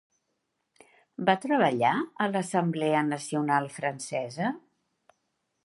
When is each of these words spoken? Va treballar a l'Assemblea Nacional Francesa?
Va 1.27 1.35
treballar 1.43 1.91
a 2.25 2.29
l'Assemblea 2.35 3.03
Nacional 3.11 3.69
Francesa? 3.77 4.51